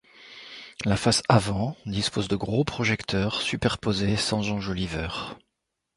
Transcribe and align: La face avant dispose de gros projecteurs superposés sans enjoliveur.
La 0.83 0.97
face 0.97 1.21
avant 1.29 1.77
dispose 1.85 2.27
de 2.27 2.35
gros 2.35 2.63
projecteurs 2.63 3.39
superposés 3.39 4.17
sans 4.17 4.49
enjoliveur. 4.49 5.37